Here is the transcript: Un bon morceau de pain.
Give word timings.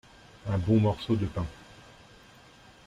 Un 0.47 0.57
bon 0.57 0.79
morceau 0.79 1.15
de 1.15 1.27
pain. 1.27 1.45